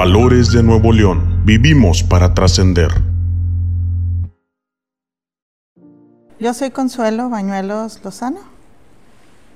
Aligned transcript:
Valores 0.00 0.50
de 0.50 0.62
Nuevo 0.62 0.92
León. 0.94 1.42
Vivimos 1.44 2.02
para 2.02 2.32
trascender. 2.32 2.88
Yo 6.38 6.54
soy 6.54 6.70
Consuelo 6.70 7.28
Bañuelos 7.28 8.02
Lozano, 8.02 8.40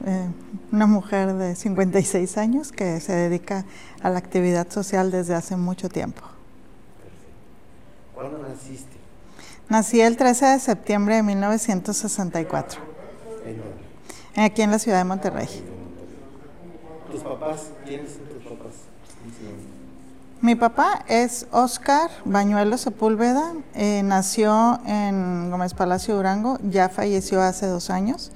eh, 0.04 0.28
una 0.70 0.86
mujer 0.86 1.32
de 1.32 1.54
56 1.54 2.36
años 2.36 2.72
que 2.72 3.00
se 3.00 3.14
dedica 3.14 3.64
a 4.02 4.10
la 4.10 4.18
actividad 4.18 4.70
social 4.70 5.10
desde 5.10 5.34
hace 5.34 5.56
mucho 5.56 5.88
tiempo. 5.88 6.20
¿Cuándo 8.14 8.36
naciste? 8.36 8.98
Nací 9.70 10.02
el 10.02 10.18
13 10.18 10.44
de 10.44 10.60
septiembre 10.60 11.14
de 11.14 11.22
1964. 11.22 12.80
¿En 13.46 13.56
dónde? 13.56 14.44
Aquí 14.44 14.60
en 14.60 14.72
la 14.72 14.78
ciudad 14.78 14.98
de 14.98 15.04
Monterrey. 15.04 15.48
¿Tus 17.10 17.22
papás? 17.22 17.70
¿Quiénes 17.86 18.12
son 18.12 18.24
tus 18.26 18.44
papás? 18.44 18.74
Mi 20.44 20.56
papá 20.56 21.06
es 21.08 21.46
Oscar 21.52 22.10
Bañuelo 22.26 22.76
Sepúlveda, 22.76 23.54
eh, 23.74 24.02
nació 24.04 24.78
en 24.84 25.50
Gómez 25.50 25.72
Palacio 25.72 26.16
Durango, 26.16 26.58
ya 26.62 26.90
falleció 26.90 27.40
hace 27.40 27.66
dos 27.66 27.88
años. 27.88 28.30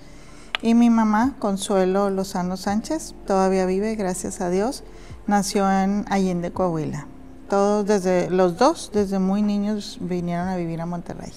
Y 0.62 0.72
mi 0.72 0.88
mamá, 0.88 1.34
Consuelo 1.38 2.08
Lozano 2.08 2.56
Sánchez, 2.56 3.14
todavía 3.26 3.66
vive, 3.66 3.94
gracias 3.94 4.40
a 4.40 4.48
Dios, 4.48 4.84
nació 5.26 5.70
en 5.70 6.06
Allende, 6.08 6.50
Coahuila. 6.50 7.06
Todos 7.50 7.84
desde, 7.84 8.30
los 8.30 8.56
dos, 8.56 8.90
desde 8.94 9.18
muy 9.18 9.42
niños, 9.42 9.98
vinieron 10.00 10.48
a 10.48 10.56
vivir 10.56 10.80
a 10.80 10.86
Monterrey. 10.86 11.32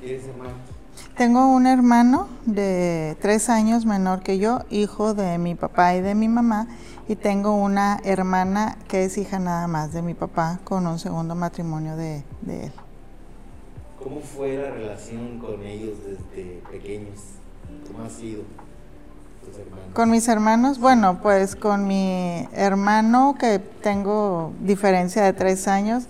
¿Tienes 0.00 0.26
hermanos? 0.26 0.73
Tengo 1.16 1.46
un 1.46 1.68
hermano 1.68 2.26
de 2.44 3.16
tres 3.20 3.48
años 3.48 3.86
menor 3.86 4.22
que 4.22 4.38
yo, 4.38 4.62
hijo 4.68 5.14
de 5.14 5.38
mi 5.38 5.54
papá 5.54 5.94
y 5.94 6.00
de 6.00 6.16
mi 6.16 6.28
mamá, 6.28 6.66
y 7.06 7.14
tengo 7.14 7.54
una 7.54 8.00
hermana 8.02 8.76
que 8.88 9.04
es 9.04 9.16
hija 9.16 9.38
nada 9.38 9.68
más 9.68 9.92
de 9.92 10.02
mi 10.02 10.14
papá 10.14 10.58
con 10.64 10.88
un 10.88 10.98
segundo 10.98 11.36
matrimonio 11.36 11.94
de, 11.96 12.24
de 12.42 12.64
él. 12.64 12.72
¿Cómo 14.02 14.20
fue 14.20 14.56
la 14.56 14.72
relación 14.72 15.38
con 15.38 15.62
ellos 15.62 15.98
desde 16.04 16.60
pequeños? 16.68 17.20
¿Cómo 17.86 18.04
ha 18.04 18.10
sido? 18.10 18.42
Con 19.92 20.10
mis 20.10 20.26
hermanos, 20.26 20.80
bueno, 20.80 21.20
pues 21.22 21.54
con 21.54 21.86
mi 21.86 22.48
hermano 22.52 23.36
que 23.38 23.60
tengo 23.60 24.52
diferencia 24.62 25.22
de 25.22 25.32
tres 25.32 25.68
años, 25.68 26.06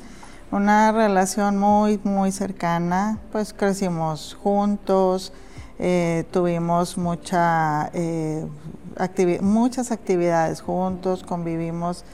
una 0.55 0.93
relación 0.93 1.59
muy, 1.59 1.99
muy 2.05 2.31
cercana, 2.31 3.19
pues 3.33 3.53
crecimos 3.53 4.37
juntos, 4.41 5.33
eh, 5.81 6.25
tuvimos 6.31 6.97
mucha, 6.97 7.91
eh, 7.93 8.47
muchas 9.41 9.91
actividades 9.91 10.61
juntos, 10.61 11.25
convivimos 11.25 12.05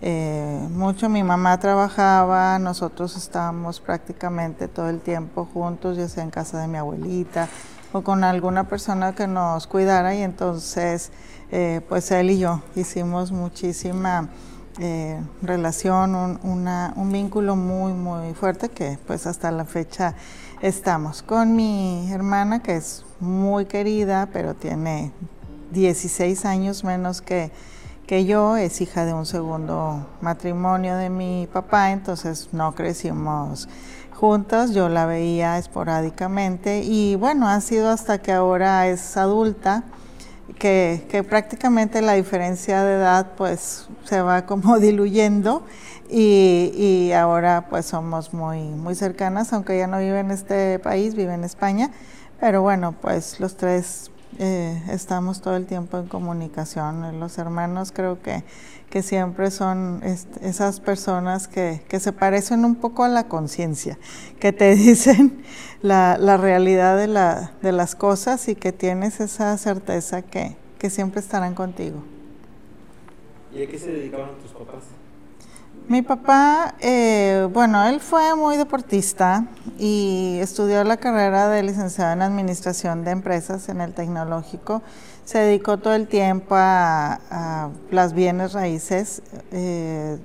eh, 0.00 0.64
mucho. 0.70 1.08
Mi 1.08 1.24
mamá 1.24 1.58
trabajaba, 1.58 2.60
nosotros 2.60 3.16
estábamos 3.16 3.80
prácticamente 3.80 4.68
todo 4.68 4.90
el 4.90 5.00
tiempo 5.00 5.48
juntos, 5.52 5.96
ya 5.96 6.08
sea 6.08 6.22
en 6.22 6.30
casa 6.30 6.60
de 6.60 6.68
mi 6.68 6.78
abuelita 6.78 7.48
o 7.92 8.02
con 8.02 8.22
alguna 8.22 8.68
persona 8.68 9.16
que 9.16 9.26
nos 9.26 9.66
cuidara 9.66 10.14
y 10.14 10.22
entonces 10.22 11.10
eh, 11.50 11.80
pues 11.88 12.12
él 12.12 12.30
y 12.30 12.38
yo 12.38 12.62
hicimos 12.76 13.32
muchísima 13.32 14.28
eh, 14.80 15.20
relación, 15.42 16.14
un, 16.14 16.68
un 16.96 17.12
vínculo 17.12 17.56
muy, 17.56 17.92
muy 17.92 18.34
fuerte 18.34 18.68
que 18.68 18.98
pues 19.06 19.26
hasta 19.26 19.50
la 19.50 19.64
fecha 19.64 20.14
estamos. 20.62 21.22
Con 21.22 21.56
mi 21.56 22.10
hermana 22.12 22.62
que 22.62 22.76
es 22.76 23.04
muy 23.20 23.66
querida, 23.66 24.28
pero 24.32 24.54
tiene 24.54 25.12
16 25.72 26.44
años 26.44 26.84
menos 26.84 27.20
que, 27.20 27.50
que 28.06 28.24
yo, 28.24 28.56
es 28.56 28.80
hija 28.80 29.04
de 29.04 29.14
un 29.14 29.26
segundo 29.26 30.06
matrimonio 30.20 30.96
de 30.96 31.10
mi 31.10 31.48
papá, 31.52 31.90
entonces 31.90 32.48
no 32.52 32.74
crecimos 32.74 33.68
juntas, 34.14 34.72
yo 34.72 34.88
la 34.88 35.06
veía 35.06 35.58
esporádicamente 35.58 36.82
y 36.82 37.14
bueno, 37.16 37.48
ha 37.48 37.60
sido 37.60 37.90
hasta 37.90 38.18
que 38.18 38.32
ahora 38.32 38.88
es 38.88 39.16
adulta 39.16 39.84
que, 40.58 41.06
que 41.10 41.22
prácticamente 41.22 42.02
la 42.02 42.14
diferencia 42.14 42.82
de 42.84 42.94
edad 42.94 43.32
pues 43.36 43.88
se 44.04 44.20
va 44.20 44.46
como 44.46 44.78
diluyendo 44.80 45.62
y, 46.10 46.72
y 46.74 47.12
ahora 47.12 47.66
pues 47.68 47.86
somos 47.86 48.32
muy, 48.32 48.62
muy 48.62 48.94
cercanas, 48.94 49.52
aunque 49.52 49.76
ella 49.76 49.86
no 49.86 49.98
vive 49.98 50.20
en 50.20 50.30
este 50.30 50.78
país, 50.78 51.14
vive 51.14 51.34
en 51.34 51.44
España, 51.44 51.90
pero 52.40 52.62
bueno, 52.62 52.94
pues 53.00 53.40
los 53.40 53.56
tres 53.56 54.10
eh, 54.38 54.82
estamos 54.90 55.40
todo 55.40 55.56
el 55.56 55.66
tiempo 55.66 55.98
en 55.98 56.06
comunicación. 56.06 57.18
Los 57.18 57.38
hermanos 57.38 57.92
creo 57.92 58.22
que, 58.22 58.44
que 58.88 59.02
siempre 59.02 59.50
son 59.50 60.00
esas 60.04 60.80
personas 60.80 61.48
que, 61.48 61.82
que 61.88 61.98
se 62.00 62.12
parecen 62.12 62.64
un 62.64 62.76
poco 62.76 63.04
a 63.04 63.08
la 63.08 63.28
conciencia, 63.28 63.98
que 64.38 64.52
te 64.52 64.74
dicen 64.76 65.42
la, 65.82 66.16
la 66.18 66.36
realidad 66.36 66.96
de, 66.96 67.08
la, 67.08 67.52
de 67.62 67.72
las 67.72 67.94
cosas 67.94 68.48
y 68.48 68.54
que 68.54 68.72
tienes 68.72 69.20
esa 69.20 69.56
certeza 69.58 70.22
que, 70.22 70.56
que 70.78 70.90
siempre 70.90 71.20
estarán 71.20 71.54
contigo. 71.54 72.02
¿Y 73.52 73.62
a 73.62 73.66
qué 73.66 73.78
se 73.78 73.90
dedicaban 73.90 74.30
tus 74.42 74.52
papás? 74.52 74.84
Mi 75.88 76.02
papá, 76.02 76.74
eh, 76.80 77.48
bueno, 77.50 77.82
él 77.88 78.00
fue 78.00 78.34
muy 78.36 78.58
deportista 78.58 79.46
y 79.78 80.36
estudió 80.38 80.84
la 80.84 80.98
carrera 80.98 81.48
de 81.48 81.62
licenciado 81.62 82.12
en 82.12 82.20
Administración 82.20 83.04
de 83.04 83.12
Empresas 83.12 83.70
en 83.70 83.80
el 83.80 83.94
Tecnológico. 83.94 84.82
Se 85.24 85.38
dedicó 85.38 85.78
todo 85.78 85.94
el 85.94 86.06
tiempo 86.06 86.56
a, 86.58 87.70
las 87.90 88.12
bienes 88.12 88.52
raíces, 88.52 89.22
eh, 89.50 90.18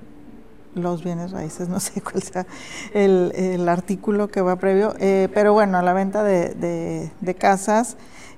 los 0.75 1.02
bienes 1.02 1.31
raíces, 1.31 1.69
no 1.69 1.79
sé 1.79 2.02
cuál 2.02 2.22
sea 2.22 2.46
el, 2.94 3.66
artículo 3.69 4.28
que 4.28 4.41
va 4.41 4.57
previo, 4.57 4.96
eh, 5.00 5.29
pero 5.34 5.53
bueno, 5.53 5.78
a 5.78 5.81
la 5.81 5.94
venta 5.94 6.25
de 6.25 7.38
casas, 7.40 7.96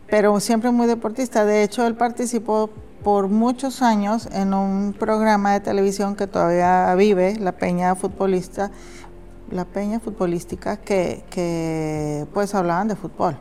pero 0.08 0.40
siempre 0.40 0.70
muy 0.70 0.86
deportista. 0.86 1.44
De 1.44 1.64
hecho, 1.64 1.88
él 1.88 1.96
participó 1.96 2.70
por 3.06 3.28
muchos 3.28 3.84
años 3.84 4.28
en 4.32 4.56
un 4.56 4.92
programa 4.98 5.54
de 5.54 5.60
televisión 5.60 6.16
que 6.16 6.26
todavía 6.26 6.92
vive, 6.96 7.36
La 7.36 7.52
Peña 7.52 7.94
Futbolista, 7.94 8.72
La 9.52 9.64
Peña 9.64 10.00
Futbolística, 10.00 10.78
que, 10.78 11.24
que 11.30 12.26
pues 12.34 12.56
hablaban 12.56 12.88
de 12.88 12.96
fútbol. 12.96 13.38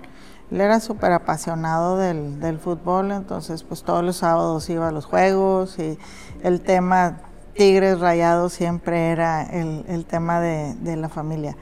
Él 0.50 0.60
era 0.60 0.80
súper 0.80 1.12
apasionado 1.12 1.96
del, 1.96 2.40
del 2.40 2.58
fútbol, 2.58 3.10
entonces 3.10 3.62
pues 3.62 3.82
todos 3.84 4.04
los 4.04 4.16
sábados 4.16 4.68
iba 4.68 4.88
a 4.88 4.92
los 4.92 5.06
juegos 5.06 5.78
y 5.78 5.98
el 6.42 6.60
tema 6.60 7.20
Tigres 7.54 8.00
Rayados 8.00 8.52
siempre 8.52 9.12
era 9.12 9.44
el, 9.44 9.86
el 9.88 10.04
tema 10.04 10.40
de, 10.40 10.74
de, 10.74 10.96
la 10.96 11.08
familia. 11.08 11.56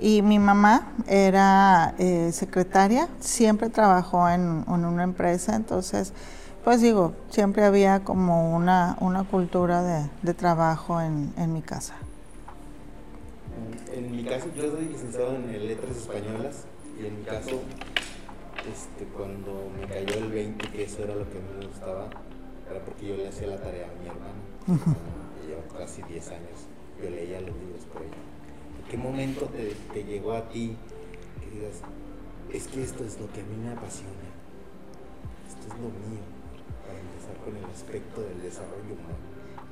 Y 0.00 0.20
mi 0.22 0.40
mamá 0.40 0.94
era 1.06 1.94
eh, 1.98 2.30
secretaria, 2.32 3.06
siempre 3.20 3.70
trabajó 3.70 4.28
en, 4.28 4.64
en 4.66 4.84
una 4.84 5.04
empresa, 5.04 5.54
entonces 5.54 6.12
pues 6.66 6.80
digo, 6.80 7.12
siempre 7.30 7.62
había 7.62 8.02
como 8.02 8.56
una, 8.56 8.96
una 9.00 9.22
cultura 9.22 9.84
de, 9.84 10.10
de 10.22 10.34
trabajo 10.34 11.00
en, 11.00 11.32
en, 11.38 11.52
mi 11.52 11.62
casa. 11.62 11.94
En 13.94 14.10
mi 14.10 14.24
caso, 14.24 14.46
yo 14.52 14.72
soy 14.72 14.86
licenciado 14.86 15.36
en 15.36 15.68
letras 15.68 15.96
españolas 15.96 16.64
y 17.00 17.06
en 17.06 17.20
mi 17.20 17.22
caso, 17.24 17.60
este, 18.68 19.04
cuando 19.16 19.70
me 19.78 19.86
cayó 19.86 20.18
el 20.18 20.32
20, 20.32 20.68
que 20.72 20.82
eso 20.82 21.04
era 21.04 21.14
lo 21.14 21.30
que 21.30 21.38
me 21.38 21.68
gustaba, 21.68 22.08
era 22.68 22.84
porque 22.84 23.06
yo 23.06 23.16
le 23.16 23.28
hacía 23.28 23.46
la 23.46 23.58
tarea 23.58 23.86
a 23.86 24.02
mi 24.02 24.08
hermano, 24.08 24.42
uh 24.66 24.90
-huh. 24.90 25.78
casi 25.78 26.02
10 26.02 26.28
años, 26.30 26.66
yo 27.00 27.08
leía 27.10 27.42
los 27.42 27.56
libros 27.58 27.84
por 27.92 28.02
ella. 28.02 28.10
¿En 28.82 28.90
qué 28.90 28.96
momento 28.96 29.46
te, 29.46 29.76
te 29.94 30.02
llegó 30.02 30.32
a 30.32 30.48
ti 30.48 30.76
que 31.38 31.48
digas, 31.48 31.76
es 32.52 32.66
que 32.66 32.82
esto 32.82 33.04
es 33.04 33.20
lo 33.20 33.30
que 33.32 33.42
a 33.42 33.44
mí 33.44 33.56
me 33.56 33.70
apasiona, 33.70 34.26
esto 35.46 35.72
es 35.72 35.80
lo 35.80 35.90
mío? 36.10 36.35
Con 37.46 37.56
el 37.56 37.64
aspecto 37.72 38.20
del 38.20 38.42
desarrollo 38.42 38.92
humano? 38.92 39.16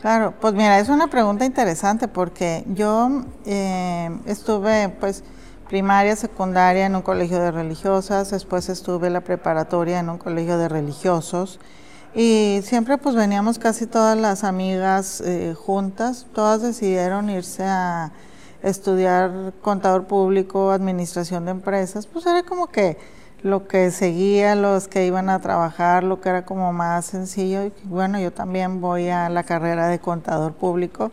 Claro, 0.00 0.34
pues 0.40 0.54
mira, 0.54 0.78
es 0.78 0.88
una 0.88 1.08
pregunta 1.08 1.44
interesante 1.44 2.08
porque 2.08 2.64
yo 2.68 3.24
eh, 3.46 4.10
estuve 4.26 4.90
pues 5.00 5.24
primaria, 5.68 6.14
secundaria 6.14 6.86
en 6.86 6.94
un 6.94 7.02
colegio 7.02 7.40
de 7.40 7.50
religiosas, 7.50 8.30
después 8.30 8.68
estuve 8.68 9.10
la 9.10 9.22
preparatoria 9.22 9.98
en 9.98 10.08
un 10.08 10.18
colegio 10.18 10.56
de 10.58 10.68
religiosos 10.68 11.58
y 12.14 12.60
siempre 12.62 12.96
pues 12.98 13.16
veníamos 13.16 13.58
casi 13.58 13.86
todas 13.86 14.16
las 14.16 14.44
amigas 14.44 15.20
eh, 15.22 15.54
juntas, 15.54 16.26
todas 16.32 16.62
decidieron 16.62 17.28
irse 17.28 17.64
a 17.64 18.12
estudiar 18.62 19.52
contador 19.62 20.04
público, 20.06 20.70
administración 20.70 21.46
de 21.46 21.50
empresas, 21.50 22.06
pues 22.06 22.24
era 22.26 22.42
como 22.44 22.68
que 22.68 22.98
lo 23.44 23.68
que 23.68 23.92
seguía, 23.92 24.56
los 24.56 24.88
que 24.88 25.06
iban 25.06 25.28
a 25.28 25.38
trabajar, 25.38 26.02
lo 26.02 26.20
que 26.20 26.30
era 26.30 26.44
como 26.44 26.72
más 26.72 27.04
sencillo. 27.04 27.70
Bueno, 27.84 28.18
yo 28.18 28.32
también 28.32 28.80
voy 28.80 29.08
a 29.10 29.28
la 29.28 29.44
carrera 29.44 29.86
de 29.86 30.00
contador 30.00 30.54
público. 30.54 31.12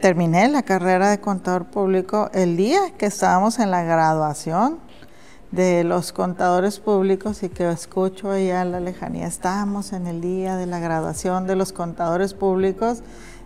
Terminé 0.00 0.48
la 0.48 0.64
carrera 0.64 1.08
de 1.08 1.20
contador 1.20 1.64
público 1.64 2.28
el 2.34 2.58
día 2.58 2.80
que 2.98 3.06
estábamos 3.06 3.58
en 3.58 3.70
la 3.70 3.82
graduación 3.84 4.78
de 5.50 5.84
los 5.84 6.12
contadores 6.12 6.78
públicos 6.80 7.42
y 7.42 7.48
que 7.48 7.70
escucho 7.70 8.30
allá 8.30 8.60
a 8.60 8.64
la 8.66 8.80
lejanía, 8.80 9.26
estábamos 9.26 9.92
en 9.92 10.06
el 10.08 10.20
día 10.20 10.56
de 10.56 10.66
la 10.66 10.80
graduación 10.80 11.46
de 11.46 11.56
los 11.56 11.72
contadores 11.72 12.34
públicos. 12.34 13.02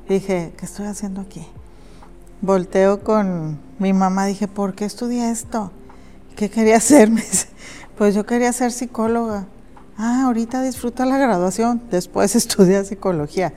Dije, 0.08 0.52
¿qué 0.56 0.64
estoy 0.64 0.86
haciendo 0.86 1.20
aquí? 1.20 1.46
volteo 2.40 3.02
con 3.02 3.58
mi 3.78 3.92
mamá, 3.92 4.26
dije, 4.26 4.48
¿por 4.48 4.74
qué 4.74 4.84
estudié 4.84 5.30
esto? 5.30 5.72
¿Qué 6.36 6.50
quería 6.50 6.76
hacerme? 6.76 7.24
Pues 7.98 8.14
yo 8.14 8.24
quería 8.24 8.52
ser 8.52 8.70
psicóloga. 8.70 9.46
Ah, 9.96 10.26
ahorita 10.26 10.62
disfruta 10.62 11.04
la 11.04 11.18
graduación, 11.18 11.82
después 11.90 12.36
estudia 12.36 12.84
psicología. 12.84 13.52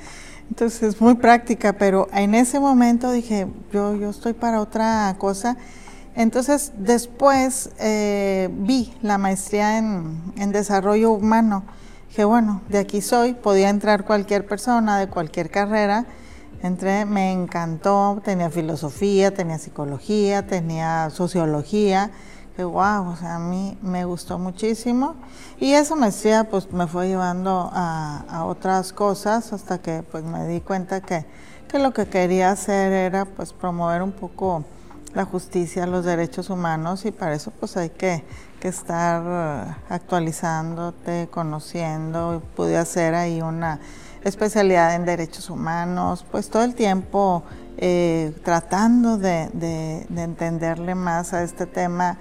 Entonces 0.49 0.81
es 0.81 0.99
muy 0.99 1.13
práctica, 1.13 1.73
pero 1.73 2.07
en 2.11 2.33
ese 2.33 2.59
momento 2.59 3.11
dije, 3.11 3.47
yo, 3.71 3.95
yo 3.95 4.09
estoy 4.09 4.33
para 4.33 4.59
otra 4.59 5.15
cosa. 5.19 5.57
Entonces 6.15 6.73
después 6.75 7.69
eh, 7.79 8.49
vi 8.51 8.91
la 9.03 9.19
maestría 9.19 9.77
en, 9.77 10.19
en 10.37 10.51
desarrollo 10.51 11.11
humano. 11.11 11.63
Dije, 12.09 12.25
bueno, 12.25 12.61
de 12.67 12.79
aquí 12.79 12.99
soy, 13.01 13.35
podía 13.35 13.69
entrar 13.69 14.05
cualquier 14.05 14.47
persona 14.47 14.97
de 14.97 15.07
cualquier 15.07 15.51
carrera 15.51 16.07
Entré, 16.63 17.05
me 17.05 17.31
encantó, 17.31 18.21
tenía 18.23 18.51
filosofía, 18.51 19.33
tenía 19.33 19.57
psicología, 19.57 20.45
tenía 20.45 21.09
sociología, 21.09 22.11
wow, 22.63 23.09
o 23.09 23.15
sea, 23.15 23.35
a 23.35 23.39
mí 23.39 23.77
me 23.81 24.05
gustó 24.05 24.39
muchísimo. 24.39 25.15
Y 25.59 25.73
esa 25.73 25.95
maestría 25.95 26.45
pues 26.45 26.71
me 26.71 26.87
fue 26.87 27.07
llevando 27.07 27.69
a, 27.73 28.45
otras 28.45 28.93
cosas 28.93 29.53
hasta 29.53 29.79
que 29.79 30.03
pues 30.03 30.23
me 30.23 30.47
di 30.47 30.61
cuenta 30.61 31.01
que, 31.01 31.25
que, 31.67 31.79
lo 31.79 31.93
que 31.93 32.07
quería 32.07 32.51
hacer 32.51 32.91
era 32.91 33.25
pues 33.25 33.53
promover 33.53 34.01
un 34.01 34.11
poco 34.11 34.63
la 35.13 35.25
justicia, 35.25 35.85
los 35.85 36.05
derechos 36.05 36.49
humanos 36.49 37.05
y 37.05 37.11
para 37.11 37.33
eso 37.33 37.51
pues 37.59 37.77
hay 37.77 37.89
que, 37.89 38.23
que 38.59 38.67
estar 38.67 39.77
actualizándote, 39.89 41.27
conociendo. 41.31 42.41
Pude 42.55 42.77
hacer 42.77 43.15
ahí 43.15 43.41
una 43.41 43.79
especialidad 44.23 44.95
en 44.95 45.05
derechos 45.05 45.49
humanos, 45.49 46.25
pues 46.31 46.49
todo 46.49 46.63
el 46.63 46.75
tiempo 46.75 47.43
eh, 47.77 48.33
tratando 48.43 49.17
de, 49.17 50.05
entenderle 50.15 50.93
más 50.93 51.33
a 51.33 51.43
este 51.43 51.65
tema 51.65 52.17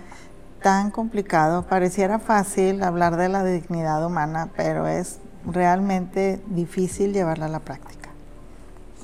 tan 0.63 0.91
complicado. 0.91 1.65
Pareciera 1.67 2.19
fácil 2.19 2.83
hablar 2.83 3.17
de 3.17 3.29
la 3.29 3.45
dignidad 3.45 4.05
humana, 4.05 4.51
pero 4.57 4.87
es 4.87 5.19
realmente 5.47 6.41
difícil 6.47 7.13
llevarla 7.13 7.47
a 7.47 7.49
la 7.49 7.61
práctica. 7.61 8.11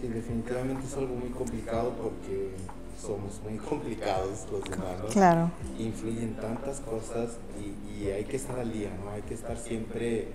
Sí, 0.00 0.08
definitivamente 0.08 0.86
es 0.86 0.94
algo 0.94 1.14
muy 1.14 1.30
complicado 1.30 1.94
porque 2.02 2.52
somos 3.00 3.40
muy 3.42 3.58
complicados 3.58 4.46
los 4.50 4.62
humanos. 4.68 5.12
Claro. 5.12 5.50
Influyen 5.78 6.36
tantas 6.36 6.80
cosas 6.80 7.38
y, 7.58 8.04
y 8.04 8.10
hay 8.10 8.24
que 8.24 8.36
estar 8.36 8.58
al 8.58 8.72
día, 8.72 8.90
¿no? 9.02 9.10
Hay 9.10 9.22
que 9.22 9.34
estar 9.34 9.56
siempre 9.56 10.28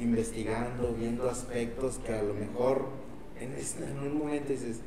investigando, 0.00 0.94
viendo 0.98 1.28
aspectos 1.28 1.98
que 2.04 2.14
a 2.14 2.22
lo 2.22 2.34
mejor 2.34 2.86
en, 3.40 3.52
en 3.52 3.98
un 3.98 4.18
momento 4.18 4.52
dices, 4.52 4.78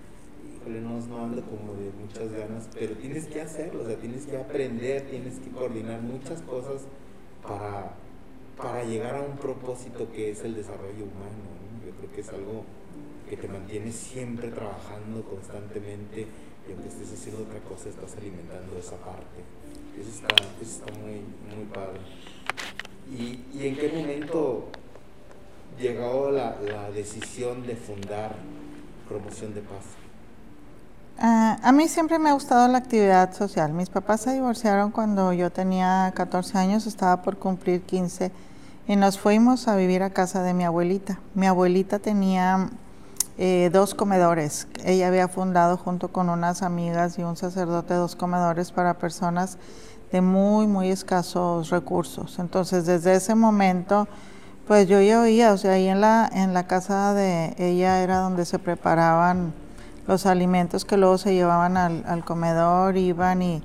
no, 0.70 1.24
ando 1.24 1.42
como 1.44 1.74
de 1.74 1.92
muchas 2.00 2.32
ganas, 2.32 2.70
pero 2.74 2.96
tienes 2.96 3.26
que 3.26 3.42
hacerlo, 3.42 3.84
o 3.84 3.86
sea, 3.86 3.96
tienes 3.98 4.26
que 4.26 4.38
aprender, 4.38 5.10
tienes 5.10 5.40
que 5.40 5.50
coordinar 5.50 6.02
muchas 6.02 6.42
cosas 6.42 6.84
para, 7.42 7.94
para 8.58 8.84
llegar 8.84 9.16
a 9.16 9.22
un 9.22 9.38
propósito 9.38 10.12
que 10.12 10.32
es 10.32 10.44
el 10.44 10.56
desarrollo 10.56 11.06
humano. 11.06 11.52
Yo 11.86 11.92
creo 11.98 12.12
que 12.12 12.22
es 12.22 12.30
algo 12.30 12.64
que 13.30 13.38
te 13.38 13.48
mantiene 13.48 13.92
siempre 13.92 14.50
trabajando 14.50 15.24
constantemente 15.24 16.28
y 16.68 16.72
aunque 16.72 16.90
estés 16.90 17.14
haciendo 17.14 17.44
otra 17.44 17.60
cosa, 17.62 17.90
estás 17.90 18.16
alimentando 18.18 18.78
esa 18.78 18.98
parte. 18.98 19.42
Eso 20.00 20.10
está, 20.10 20.36
eso 20.62 20.86
está 20.86 20.92
muy, 21.00 21.22
muy 21.56 21.66
padre. 21.74 22.00
¿Y, 23.10 23.58
¿Y 23.58 23.68
en 23.68 23.76
qué 23.76 23.90
momento 23.90 24.68
llegó 25.80 26.32
la, 26.32 26.58
decisión 26.92 27.66
de 27.66 27.76
fundar 27.76 28.36
Promoción 29.08 29.54
de 29.54 29.62
Paz? 29.62 30.01
Ah, 31.20 31.58
a 31.62 31.72
mí 31.72 31.88
siempre 31.88 32.18
me 32.20 32.30
ha 32.30 32.34
gustado 32.34 32.68
la 32.68 32.80
actividad 32.80 33.34
social. 33.34 33.74
Mis 33.74 33.90
papás 33.90 34.22
se 34.22 34.34
divorciaron 34.34 34.92
cuando 34.92 35.34
yo 35.34 35.52
tenía 35.52 36.12
14 36.16 36.58
años, 36.58 36.88
estaba 36.88 37.22
por 37.22 37.38
cumplir 37.38 37.82
15 37.84 38.32
y 38.88 38.96
nos 38.96 39.20
fuimos 39.20 39.68
a 39.68 39.76
vivir 39.76 40.04
a 40.04 40.10
casa 40.10 40.42
de 40.44 40.54
mi 40.54 40.64
abuelita. 40.64 41.20
Mi 41.36 41.48
abuelita 41.48 42.00
tenía 42.00 42.70
eh, 43.38 43.70
dos 43.72 43.94
comedores. 43.94 44.68
Ella 44.84 45.08
había 45.08 45.28
fundado 45.28 45.78
junto 45.78 46.08
con 46.08 46.30
unas 46.30 46.64
amigas 46.64 47.20
y 47.20 47.24
un 47.24 47.38
sacerdote 47.38 47.94
dos 47.94 48.16
comedores 48.16 48.72
para 48.72 48.98
personas 48.98 49.58
de 50.12 50.22
muy, 50.22 50.68
muy 50.68 50.90
escasos 50.90 51.70
recursos. 51.70 52.40
Entonces, 52.40 52.86
desde 52.86 53.14
ese 53.16 53.36
momento 53.36 54.08
pues 54.72 54.88
yo 54.88 55.02
ya 55.02 55.20
oía, 55.20 55.52
o 55.52 55.58
sea, 55.58 55.74
ahí 55.74 55.88
en 55.88 56.00
la, 56.00 56.30
en 56.32 56.54
la 56.54 56.66
casa 56.66 57.14
de 57.14 57.54
ella 57.58 58.02
era 58.04 58.20
donde 58.20 58.46
se 58.46 58.58
preparaban 58.58 59.54
los 60.08 60.26
alimentos 60.26 60.86
que 60.86 60.98
luego 60.98 61.18
se 61.18 61.34
llevaban 61.34 61.78
al, 61.78 62.26
comedor, 62.26 62.98
iban 62.98 63.42
y, 63.42 63.62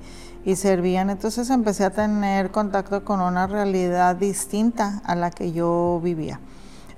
servían. 0.55 1.09
Entonces 1.09 1.49
empecé 1.49 1.83
a 1.83 1.89
tener 1.89 2.51
contacto 2.51 3.03
con 3.03 3.19
una 3.19 3.47
realidad 3.47 4.15
distinta 4.15 5.01
a 5.03 5.13
la 5.15 5.29
que 5.29 5.51
yo 5.51 5.99
vivía. 6.01 6.39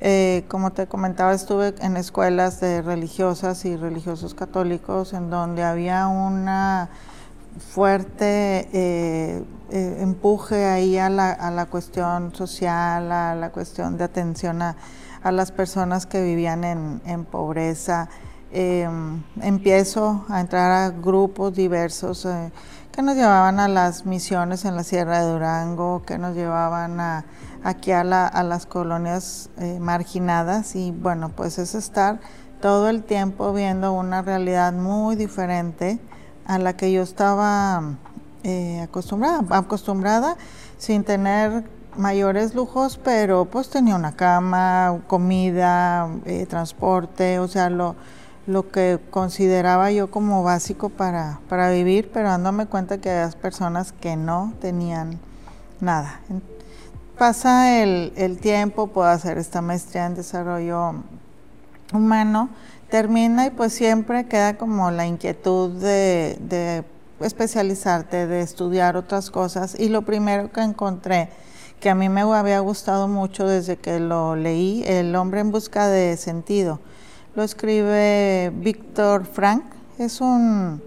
Eh, 0.01 0.45
como 0.47 0.71
te 0.71 0.87
comentaba, 0.87 1.33
estuve 1.33 1.73
en 1.81 1.97
escuelas 1.97 2.61
de 2.61 2.81
religiosas 2.83 3.65
y 3.65 3.75
religiosos 3.75 4.33
católicos 4.35 5.13
en 5.13 5.29
donde 5.29 5.63
había 5.63 6.07
una 6.07 6.89
fuerte 7.73 8.69
eh, 8.71 9.43
eh, 9.71 9.97
empuje 9.99 10.65
ahí 10.65 10.97
a 10.97 11.09
la, 11.09 11.31
a 11.31 11.49
la, 11.49 11.65
cuestión 11.65 12.33
social, 12.35 13.11
a 13.11 13.35
la 13.35 13.49
cuestión 13.49 13.97
de 13.97 14.03
atención 14.03 14.61
a, 14.61 14.75
las 15.31 15.51
personas 15.51 16.05
que 16.05 16.23
vivían 16.23 16.63
en 16.63 17.25
pobreza. 17.25 18.09
Em, 18.51 19.21
empiezo 19.41 20.25
a 20.27 20.41
entrar 20.41 20.71
a 20.71 20.89
grupos 20.89 21.53
diversos 21.53 22.25
eh, 22.25 22.51
que 22.91 23.01
nos 23.01 23.15
llevaban 23.15 23.59
a 23.59 23.67
las 23.67 24.05
misiones 24.05 24.65
en 24.65 24.75
la 24.75 24.83
Sierra 24.83 25.23
de 25.23 25.31
Durango, 25.31 26.03
que 26.05 26.17
nos 26.17 26.35
llevaban 26.35 26.99
a, 26.99 27.25
aquí 27.63 27.91
a, 27.91 28.03
la, 28.03 28.27
a 28.27 28.43
las 28.43 28.65
colonias 28.65 29.49
marginadas. 29.79 30.75
Y 30.75 30.91
bueno, 30.91 31.29
pues 31.29 31.59
es 31.59 31.75
estar 31.75 32.19
todo 32.61 32.89
el 32.89 33.03
tiempo 33.03 33.53
viendo 33.53 33.93
una 33.93 34.21
realidad 34.21 34.73
muy 34.73 35.15
diferente 35.15 35.99
a 36.45 36.57
la 36.57 36.75
que 36.75 36.91
yo 36.91 37.01
estaba 37.01 37.97
eh, 38.43 38.81
acostumbrada, 38.81 39.43
acostumbrada 39.49 40.35
sin 40.77 41.03
tener 41.03 41.63
mayores 41.95 42.55
lujos, 42.55 42.99
pero 43.03 43.45
pues 43.45 43.69
tenía 43.69 43.95
una 43.95 44.15
cama, 44.15 45.01
comida, 45.07 46.09
eh, 46.25 46.45
transporte, 46.47 47.39
o 47.39 47.47
sea, 47.47 47.69
lo, 47.69 47.95
lo 48.49 48.71
que 48.71 48.99
consideraba 49.11 49.91
yo 49.91 50.09
como 50.09 50.41
básico 50.41 50.89
para, 50.89 51.39
para 51.47 51.69
vivir, 51.69 52.09
pero 52.11 52.29
dándome 52.29 52.65
cuenta 52.65 52.97
que 52.97 53.11
hay 53.11 53.31
personas 53.33 53.91
que 53.91 54.15
no 54.15 54.53
tenían 54.59 55.19
nada. 55.79 56.19
Pasa 57.15 57.83
el, 57.83 58.11
el 58.15 58.39
tiempo, 58.39 58.87
puedo 58.87 59.07
hacer 59.07 59.37
esta 59.37 59.61
maestría 59.61 60.07
en 60.07 60.15
desarrollo 60.15 60.95
humano, 61.93 62.49
termina 62.89 63.45
y 63.45 63.51
pues 63.51 63.71
siempre 63.71 64.25
queda 64.25 64.57
como 64.57 64.89
la 64.89 65.05
inquietud 65.05 65.79
de, 65.79 66.83
especializarte, 67.19 68.25
de 68.25 68.41
estudiar 68.41 68.97
otras 68.97 69.29
cosas. 69.29 69.79
Y 69.79 69.89
lo 69.89 70.01
primero 70.01 70.51
que 70.51 70.61
encontré, 70.61 71.29
que 71.79 71.91
a 71.91 71.95
mí 71.95 72.09
me 72.09 72.21
había 72.21 72.61
gustado 72.61 73.07
mucho 73.07 73.47
desde 73.47 73.77
que 73.77 73.99
lo 73.99 74.35
leí, 74.35 74.83
El 74.87 75.15
hombre 75.15 75.41
en 75.41 75.51
busca 75.51 75.87
de 75.87 76.17
sentido. 76.17 76.79
Lo 77.35 77.43
escribe 77.43 78.51
Víctor 78.55 79.25
Frank. 79.25 79.63
Es, 79.97 80.21
un, 80.21 80.81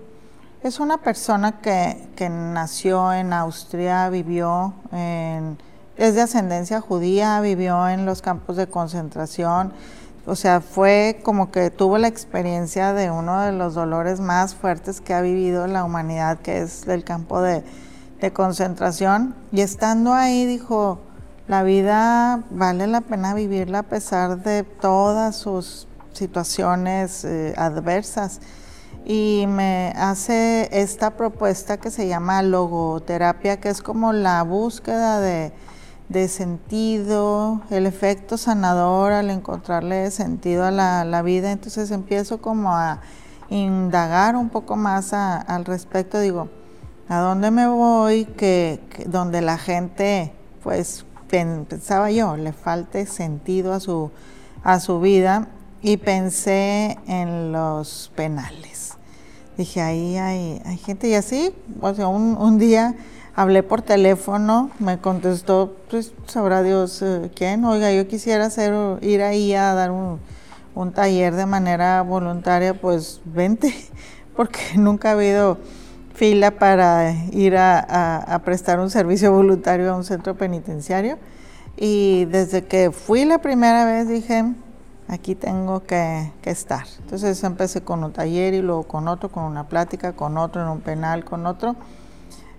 es 0.63 0.81
una 0.81 0.99
persona 0.99 1.61
que, 1.61 2.09
que 2.17 2.29
nació 2.29 3.13
en 3.13 3.33
Austria, 3.33 4.09
vivió 4.09 4.75
en, 4.93 5.59
es 5.97 6.15
de 6.15 6.23
ascendencia 6.23 6.81
judía, 6.81 7.41
vivió 7.41 7.89
en 7.89 8.07
los 8.07 8.23
campos 8.23 8.57
de 8.57 8.67
concentración 8.67 9.73
o 10.25 10.37
sea, 10.37 10.61
fue 10.61 11.21
como 11.25 11.51
que 11.51 11.71
tuvo 11.71 11.99
la 11.99 12.07
experiencia 12.07 12.93
de 12.93 13.11
uno 13.11 13.41
de 13.41 13.51
los 13.51 13.75
dolores 13.75 14.21
más 14.21 14.55
fuertes 14.55 15.01
que 15.01 15.15
ha 15.15 15.21
vivido 15.21 15.67
la 15.67 15.83
humanidad, 15.85 16.39
que 16.39 16.61
es 16.61 16.87
el 16.87 17.03
campo 17.03 17.41
de, 17.41 17.65
concentración. 18.33 19.35
Y 19.51 19.63
estando 19.63 20.13
ahí 20.13 20.47
dijo, 20.47 21.01
la 21.49 21.65
vida 21.65 22.45
vale 22.51 22.87
la 22.87 23.01
pena 23.01 23.35
vivirla 23.35 23.81
a 23.81 23.83
pesar 23.83 24.45
de 24.45 24.63
todas 24.63 25.35
sus 25.35 25.89
situaciones 26.13 27.25
eh, 27.25 27.55
adversas. 27.57 28.41
Y 29.05 29.47
me 29.49 29.93
hace 29.97 30.69
esta 30.71 31.17
propuesta 31.17 31.79
que 31.79 31.91
se 31.91 32.07
llama 32.07 32.43
logoterapia, 32.43 33.59
que 33.59 33.69
es 33.69 33.83
como 33.83 34.13
la 34.13 34.43
búsqueda 34.43 35.21
de 35.21 35.53
de 36.13 36.29
sentido, 36.29 37.63
el 37.71 37.87
efecto 37.87 38.37
sanador 38.37 39.13
al 39.13 39.31
encontrarle 39.31 40.11
sentido 40.11 40.65
a 40.65 40.71
la, 40.71 41.23
vida. 41.23 41.51
Entonces 41.51 41.91
empiezo 41.91 42.41
como 42.41 42.73
a 42.73 43.01
indagar 43.49 44.37
un 44.37 44.51
poco 44.51 44.77
más 44.77 45.13
al 45.15 45.65
respecto. 45.65 46.21
Digo, 46.21 46.49
¿a 47.09 47.19
dónde 47.19 47.51
me 47.51 47.67
voy? 47.67 48.27
Que, 48.27 48.81
donde 49.07 49.41
la 49.41 49.57
gente, 49.57 50.33
pues 50.63 51.07
pensaba 51.29 52.11
yo, 52.11 52.37
le 52.37 52.53
falte 52.53 53.07
sentido 53.07 53.73
a 53.73 53.81
su, 53.81 54.11
a 54.63 54.81
su 54.81 55.01
vida 55.01 55.49
y 55.83 55.97
pensé 55.97 56.99
en 57.07 57.53
los 57.53 58.11
penales. 58.15 58.97
dije, 59.57 59.81
ahí 59.81 60.17
hay, 60.17 60.63
hay 60.65 60.77
gente 60.79 61.09
y 61.09 61.15
así, 61.15 61.55
o 61.81 61.93
sea, 61.95 62.09
un, 62.09 62.37
un 62.37 62.59
día 62.59 62.95
hablé 63.35 63.63
por 63.63 63.83
teléfono, 63.83 64.71
me 64.79 64.99
contestó, 64.99 65.77
pues 65.91 66.13
sabrá 66.27 66.63
Dios 66.63 67.03
eh, 67.03 67.31
quién, 67.35 67.65
oiga, 67.65 67.93
yo 67.93 68.07
quisiera 68.07 68.47
hacer, 68.47 68.73
ir 69.03 69.23
ahí 69.23 69.55
a 69.55 69.75
dar 69.75 69.91
un, 69.91 70.21
un 70.75 70.93
taller 70.93 71.35
de 71.35 71.47
manera 71.47 72.03
voluntaria, 72.03 72.75
pues 72.75 73.21
vente, 73.25 73.75
porque 74.37 74.61
nunca 74.77 75.11
ha 75.11 75.13
habido 75.13 75.59
fila 76.15 76.53
para 76.53 77.13
ir 77.33 77.57
a, 77.57 78.41
prestar 78.45 78.81
un 78.81 78.91
servicio 78.91 79.33
voluntario 79.33 79.93
a 79.93 79.97
un 79.97 80.05
centro 80.05 80.37
penitenciario. 80.37 81.19
Y 81.77 82.27
desde 82.27 82.65
que 82.65 82.91
fui 82.91 83.25
la 83.25 83.39
primera 83.39 83.85
vez 83.85 84.09
dije, 84.09 84.45
aquí 85.13 85.35
tengo 85.35 85.85
que, 85.85 86.33
estar. 86.45 86.85
Entonces 87.01 87.43
empecé 87.45 87.83
con 87.83 88.03
un 88.03 88.13
taller 88.13 88.55
y 88.55 88.63
luego 88.63 88.85
con 88.85 89.09
otro, 89.09 89.31
con 89.31 89.45
una 89.45 89.69
plática, 89.69 90.13
con 90.15 90.37
otro 90.37 90.63
en 90.63 90.69
un 90.69 90.81
penal, 90.81 91.25
con 91.25 91.47
otro, 91.47 91.77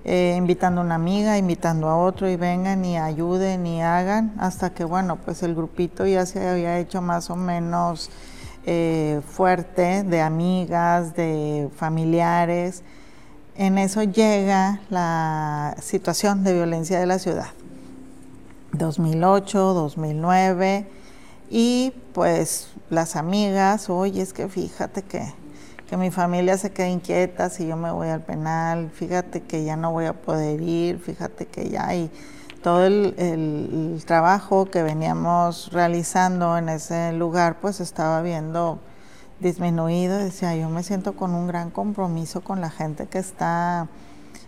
eh, 0.06 0.36
invitando 0.38 0.82
a 0.82 0.84
una 0.84 0.96
amiga, 0.96 1.38
invitando 1.38 1.90
a 1.90 1.98
otro 1.98 2.30
y 2.30 2.36
vengan 2.36 2.86
y 2.86 2.98
ayuden 2.98 3.66
y 3.66 3.82
hagan, 3.82 4.34
hasta 4.38 4.74
que 4.74 4.86
bueno, 4.86 5.18
pues 5.18 5.44
el 5.44 5.56
grupito 5.56 6.06
ya 6.06 6.26
se 6.26 6.48
había 6.48 6.80
hecho 6.80 7.02
más 7.02 7.30
o 7.30 7.36
menos 7.36 8.10
eh, 8.66 9.22
fuerte 9.28 10.04
de 10.04 10.22
amigas, 10.22 11.16
de 11.16 11.70
familiares 11.76 12.84
en 13.56 13.78
eso 13.78 14.02
llega 14.02 14.82
la 14.90 15.76
situación 15.80 16.44
de 16.44 16.54
violencia 16.54 17.00
de 17.00 17.06
la 17.06 17.20
ciudad. 17.20 17.50
2008, 18.72 19.74
2009 19.74 20.88
y 21.56 21.94
pues 22.14 22.72
las 22.90 23.16
amigas, 23.16 23.88
oye, 23.88 24.24
es 24.24 24.34
que 24.34 24.50
fíjate 24.50 25.04
que, 25.04 25.24
que 25.88 25.98
mi 25.98 26.10
familia 26.10 26.58
se 26.58 26.72
queda 26.72 26.88
inquieta 26.88 27.52
si 27.52 27.68
yo 27.68 27.78
me 27.78 27.92
voy 27.92 28.08
al 28.08 28.22
penal, 28.22 28.90
fíjate 28.90 29.44
que 29.44 29.64
ya 29.64 29.76
no 29.76 29.92
voy 29.92 30.06
a 30.06 30.14
poder 30.14 30.62
ir, 30.62 30.98
fíjate 30.98 31.46
que 31.46 31.70
ya 31.70 31.88
hay 31.88 32.10
todo 32.64 32.88
el, 32.88 33.14
el 33.20 34.04
trabajo 34.04 34.66
que 34.66 34.82
veníamos 34.82 35.72
realizando 35.72 36.58
en 36.58 36.70
ese 36.70 37.14
lugar 37.14 37.60
pues 37.62 37.82
estaba 37.82 38.24
viendo 38.24 38.80
disminuido, 39.40 40.18
decía, 40.18 40.56
yo 40.56 40.70
me 40.70 40.82
siento 40.82 41.16
con 41.16 41.36
un 41.36 41.46
gran 41.46 41.70
compromiso 41.70 42.42
con 42.42 42.62
la 42.62 42.72
gente 42.72 43.06
que 43.06 43.20
está 43.20 43.90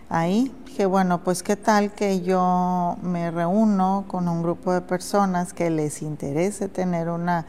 ahí. 0.09 0.51
Dije, 0.65 0.85
bueno, 0.85 1.24
pues 1.24 1.43
qué 1.43 1.55
tal 1.55 1.93
que 1.93 2.21
yo 2.21 2.97
me 3.01 3.31
reúno 3.31 4.05
con 4.07 4.27
un 4.27 4.43
grupo 4.43 4.74
de 4.74 4.81
personas 4.81 5.53
que 5.53 5.69
les 5.69 6.01
interese 6.01 6.67
tener 6.67 7.09
una 7.09 7.45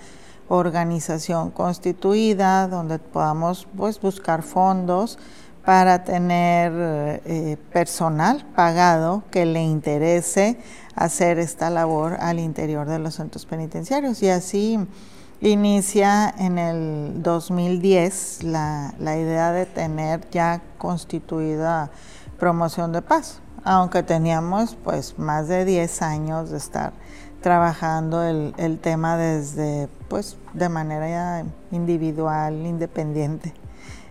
organización 0.49 1.51
constituida 1.51 2.69
donde 2.69 2.99
podamos 2.99 3.67
pues 3.77 4.01
buscar 4.01 4.43
fondos 4.43 5.19
para 5.65 6.05
tener 6.05 6.73
eh, 7.25 7.57
personal 7.73 8.47
pagado 8.55 9.25
que 9.33 9.45
le 9.45 9.65
interese 9.65 10.59
hacer 10.95 11.41
esta 11.41 11.69
labor 11.71 12.17
al 12.21 12.39
interior 12.39 12.87
de 12.87 13.01
los 13.01 13.17
centros 13.17 13.45
penitenciarios 13.45 14.23
y 14.23 14.29
así 14.29 14.79
Inicia 15.43 16.35
en 16.39 16.57
el 16.57 17.23
2010 17.23 18.43
la, 18.45 18.95
la, 18.99 19.19
idea 19.19 19.53
de 19.53 19.67
tener 19.67 20.31
ya 20.31 20.63
constituida 20.79 21.91
promoción 22.39 22.93
de 22.93 23.03
paz, 23.03 23.41
aunque 23.65 24.03
teníamos 24.03 24.77
pues 24.85 25.19
más 25.19 25.49
de 25.49 25.65
10 25.65 26.03
años 26.03 26.51
de 26.51 26.59
estar 26.59 26.93
trabajando 27.43 28.23
el, 28.23 28.79
tema 28.81 29.17
desde 29.17 29.89
pues 30.09 30.37
de 30.53 30.69
manera 30.69 31.45
individual, 31.71 32.55
independiente, 32.67 33.55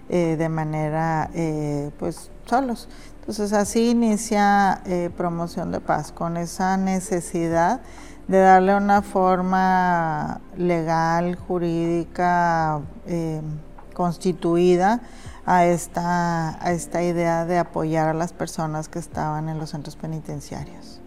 eh, 0.10 0.36
de 0.38 0.50
manera 0.50 1.29
eh, 1.34 1.91
pues 2.00 2.32
solos. 2.46 2.88
Entonces 3.20 3.53
así 3.53 3.89
inicia 3.89 4.82
eh, 4.86 5.10
promoción 5.17 5.72
de 5.72 5.79
paz 5.79 6.12
con 6.12 6.38
esa 6.38 6.77
necesidad 6.77 7.82
de 8.27 8.39
darle 8.39 8.75
una 8.75 9.01
forma 9.01 10.41
legal, 10.58 11.36
jurídica, 11.36 12.82
eh, 13.08 13.41
constituida 13.94 15.01
a 15.45 15.65
esta, 15.67 16.63
a 16.63 16.71
esta 16.71 17.03
idea 17.03 17.45
de 17.45 17.57
apoyar 17.57 18.09
a 18.09 18.13
las 18.13 18.33
personas 18.33 18.89
que 18.89 18.99
estaban 18.99 19.47
en 19.47 19.59
los 19.59 19.69
centros 19.69 19.95
penitenciarios. 19.95 20.99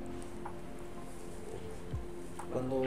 Cuando 2.52 2.82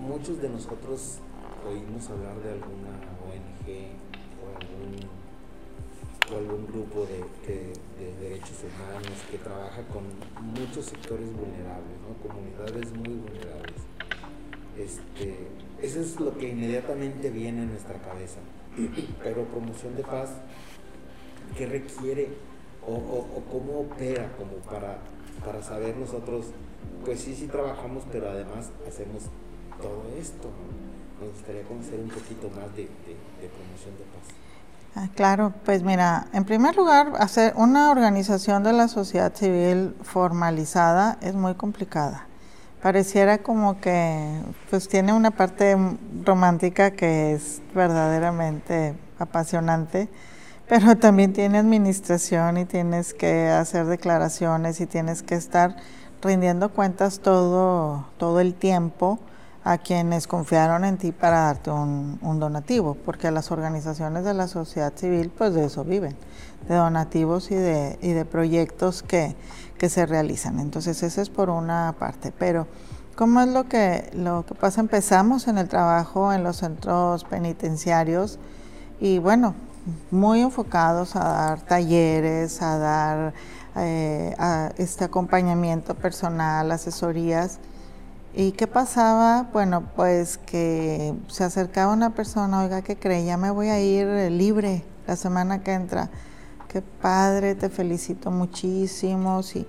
muchos 0.00 0.42
de 0.42 0.48
nosotros 0.48 1.18
oímos 1.66 2.10
hablar 2.10 2.36
de 2.42 2.52
alguna 2.52 2.90
ONG 3.24 3.88
o 4.42 6.36
algún, 6.36 6.66
grupo 6.66 7.06
de, 7.06 7.72
de 8.02 8.14
derechos 8.20 8.64
humanos 8.64 9.12
que 9.30 9.38
trabaja 9.38 9.82
con 9.92 10.02
muchos 10.42 10.86
sectores 10.86 11.28
vulnerables, 11.32 11.94
comunidades 12.26 12.92
muy 12.96 13.14
vulnerables. 13.14 13.82
Este, 14.76 15.48
eso 15.80 16.00
es 16.00 16.18
lo 16.18 16.36
que 16.36 16.48
inmediatamente 16.48 17.30
viene 17.30 17.62
en 17.62 17.70
nuestra 17.70 18.00
cabeza. 18.00 18.40
Pero 19.22 19.44
promoción 19.44 19.96
de 19.96 20.02
paz, 20.02 20.30
¿qué 21.56 21.66
requiere 21.66 22.28
o, 22.86 23.42
cómo 23.50 23.80
opera 23.80 24.32
como 24.36 24.56
para, 24.70 24.98
para 25.44 25.62
saber 25.62 25.96
nosotros, 25.96 26.46
pues 27.04 27.20
sí, 27.20 27.34
sí 27.34 27.46
trabajamos, 27.46 28.04
pero 28.10 28.30
además 28.30 28.70
hacemos 28.86 29.24
todo 29.80 30.02
esto? 30.18 30.50
Me 31.20 31.28
gustaría 31.28 31.62
conocer 31.62 32.00
un 32.00 32.08
poquito 32.08 32.48
más 32.48 32.74
de, 32.74 32.82
de 32.82 33.48
promoción 33.48 33.96
de 33.96 34.04
paz. 34.04 34.34
Ah, 34.96 35.08
claro, 35.14 35.52
pues 35.64 35.82
mira, 35.82 36.28
en 36.32 36.44
primer 36.44 36.76
lugar, 36.76 37.12
hacer 37.18 37.52
una 37.56 37.90
organización 37.90 38.62
de 38.62 38.72
la 38.72 38.86
sociedad 38.86 39.34
civil 39.34 39.96
formalizada 40.02 41.18
es 41.20 41.34
muy 41.34 41.54
complicada. 41.54 42.28
Pareciera 42.84 43.38
como 43.38 43.80
que 43.80 44.42
pues 44.68 44.88
tiene 44.88 45.14
una 45.14 45.30
parte 45.30 45.74
romántica 46.22 46.90
que 46.90 47.32
es 47.32 47.62
verdaderamente 47.74 48.94
apasionante, 49.18 50.10
pero 50.68 50.94
también 50.94 51.32
tiene 51.32 51.56
administración 51.56 52.58
y 52.58 52.66
tienes 52.66 53.14
que 53.14 53.48
hacer 53.48 53.86
declaraciones 53.86 54.82
y 54.82 54.86
tienes 54.86 55.22
que 55.22 55.34
estar 55.34 55.76
rindiendo 56.20 56.68
cuentas 56.72 57.20
todo, 57.20 58.06
todo 58.18 58.40
el 58.40 58.52
tiempo 58.52 59.18
a 59.64 59.78
quienes 59.78 60.26
confiaron 60.26 60.84
en 60.84 60.98
ti 60.98 61.10
para 61.10 61.40
darte 61.40 61.70
un, 61.70 62.18
donativo, 62.38 62.98
porque 63.02 63.30
las 63.30 63.50
organizaciones 63.50 64.26
de 64.26 64.34
la 64.34 64.46
sociedad 64.46 64.92
civil 64.94 65.32
pues 65.34 65.54
de 65.54 65.64
eso 65.64 65.84
viven, 65.84 66.14
de 66.68 66.74
donativos 66.74 67.50
y 67.50 67.54
de, 67.54 67.98
y 68.02 68.12
de 68.12 68.24
proyectos 68.24 69.02
que, 69.02 69.36
que 69.78 69.88
se 69.88 70.06
realizan. 70.06 70.60
Entonces 70.60 71.02
ese 71.02 71.22
es 71.22 71.30
por 71.30 71.50
una 71.50 71.94
parte, 71.98 72.32
pero 72.38 72.66
¿cómo 73.16 73.40
es 73.40 73.48
lo 73.48 73.68
que, 73.68 74.10
lo 74.14 74.44
que 74.46 74.54
pasa? 74.54 74.80
Empezamos 74.80 75.48
en 75.48 75.58
el 75.58 75.68
trabajo 75.68 76.32
en 76.32 76.42
los 76.42 76.56
centros 76.56 77.24
penitenciarios 77.24 78.38
y 79.00 79.18
bueno, 79.18 79.54
muy 80.10 80.40
enfocados 80.40 81.16
a 81.16 81.24
dar 81.24 81.60
talleres, 81.60 82.62
a 82.62 82.78
dar 82.78 83.34
eh, 83.76 84.34
a 84.38 84.70
este 84.78 85.04
acompañamiento 85.04 85.94
personal, 85.94 86.70
asesorías 86.70 87.58
¿Y 88.36 88.50
qué 88.50 88.66
pasaba? 88.66 89.46
Bueno, 89.52 89.84
pues 89.94 90.38
que 90.38 91.14
se 91.28 91.44
acercaba 91.44 91.92
una 91.92 92.10
persona, 92.10 92.64
oiga, 92.64 92.82
¿qué 92.82 92.96
cree? 92.96 93.24
Ya 93.24 93.36
me 93.36 93.50
voy 93.50 93.68
a 93.68 93.80
ir 93.80 94.08
libre 94.32 94.82
la 95.06 95.14
semana 95.14 95.62
que 95.62 95.72
entra. 95.72 96.10
Qué 96.74 96.82
padre, 96.82 97.54
te 97.54 97.68
felicito 97.70 98.32
muchísimo. 98.32 99.44
Sí. 99.44 99.64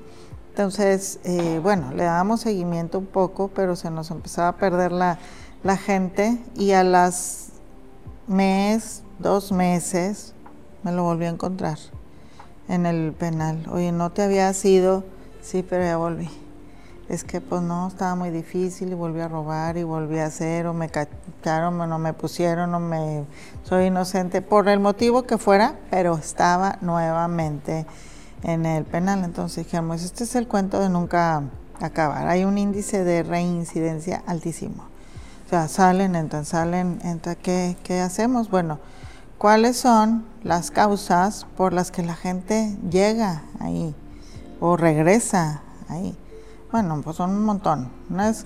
Entonces, 0.49 1.19
eh, 1.23 1.59
bueno, 1.61 1.91
le 1.93 2.03
dábamos 2.03 2.41
seguimiento 2.41 2.97
un 2.97 3.05
poco, 3.05 3.49
pero 3.49 3.75
se 3.75 3.91
nos 3.91 4.09
empezaba 4.09 4.47
a 4.47 4.55
perder 4.55 4.91
la, 4.91 5.19
la 5.63 5.77
gente 5.77 6.43
y 6.55 6.71
a 6.71 6.83
las 6.83 7.49
mes, 8.25 9.03
dos 9.19 9.51
meses, 9.51 10.33
me 10.81 10.91
lo 10.93 11.03
volví 11.03 11.25
a 11.25 11.29
encontrar 11.29 11.77
en 12.67 12.87
el 12.87 13.13
penal. 13.13 13.63
Oye, 13.71 13.91
no 13.91 14.11
te 14.11 14.23
había 14.23 14.51
sido, 14.53 15.03
sí, 15.43 15.61
pero 15.61 15.83
ya 15.83 15.97
volví 15.97 16.27
es 17.07 17.23
que 17.23 17.39
pues 17.39 17.61
no, 17.61 17.87
estaba 17.87 18.15
muy 18.15 18.31
difícil 18.31 18.91
y 18.91 18.95
volví 18.95 19.19
a 19.19 19.27
robar 19.27 19.77
y 19.77 19.83
volví 19.83 20.17
a 20.17 20.25
hacer 20.25 20.65
o 20.65 20.73
me 20.73 20.89
cacharon 20.89 21.79
o 21.79 21.85
no 21.85 21.99
me 21.99 22.13
pusieron 22.13 22.73
o 22.73 22.79
me 22.79 23.25
soy 23.63 23.85
inocente 23.85 24.41
por 24.41 24.67
el 24.69 24.79
motivo 24.79 25.23
que 25.23 25.37
fuera, 25.37 25.75
pero 25.91 26.15
estaba 26.15 26.77
nuevamente 26.81 27.85
en 28.43 28.65
el 28.65 28.85
penal. 28.85 29.23
Entonces 29.23 29.65
dijimos, 29.65 30.01
este 30.03 30.23
es 30.23 30.35
el 30.35 30.47
cuento 30.47 30.79
de 30.79 30.89
nunca 30.89 31.43
acabar. 31.79 32.27
Hay 32.27 32.43
un 32.43 32.57
índice 32.57 33.03
de 33.03 33.21
reincidencia 33.21 34.23
altísimo. 34.25 34.83
O 35.45 35.49
sea, 35.49 35.67
salen, 35.67 36.15
entran, 36.15 36.45
salen, 36.45 36.99
entran. 37.03 37.35
¿Qué, 37.35 37.77
qué 37.83 38.01
hacemos? 38.01 38.49
Bueno, 38.49 38.79
¿cuáles 39.37 39.77
son 39.77 40.25
las 40.43 40.71
causas 40.71 41.45
por 41.55 41.71
las 41.71 41.91
que 41.91 42.01
la 42.01 42.15
gente 42.15 42.75
llega 42.89 43.43
ahí 43.59 43.93
o 44.59 44.75
regresa 44.75 45.61
ahí? 45.87 46.17
Bueno, 46.75 46.99
pues 47.01 47.15
son 47.15 47.29
un 47.29 47.45
montón. 47.45 47.87
Una 48.09 48.27
es 48.27 48.45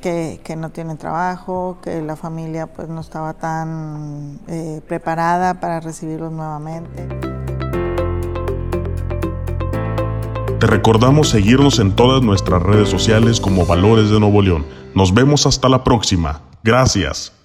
que, 0.00 0.40
que 0.44 0.54
no 0.54 0.70
tienen 0.70 0.98
trabajo, 0.98 1.78
que 1.82 2.00
la 2.00 2.14
familia 2.14 2.68
pues 2.68 2.88
no 2.88 3.00
estaba 3.00 3.34
tan 3.34 4.38
eh, 4.46 4.80
preparada 4.86 5.58
para 5.58 5.80
recibirlos 5.80 6.30
nuevamente. 6.30 7.08
Te 10.60 10.66
recordamos 10.68 11.28
seguirnos 11.28 11.80
en 11.80 11.96
todas 11.96 12.22
nuestras 12.22 12.62
redes 12.62 12.88
sociales 12.88 13.40
como 13.40 13.66
Valores 13.66 14.10
de 14.10 14.20
Nuevo 14.20 14.42
León. 14.42 14.64
Nos 14.94 15.12
vemos 15.12 15.44
hasta 15.44 15.68
la 15.68 15.82
próxima. 15.82 16.42
Gracias. 16.62 17.35